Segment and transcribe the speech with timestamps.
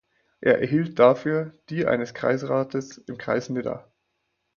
[0.39, 3.87] Er erhielt dafür die eines Kreisrates im Kreis Nidda.